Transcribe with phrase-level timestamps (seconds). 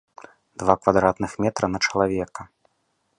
[0.59, 2.49] Два квадратных метра на чалавека!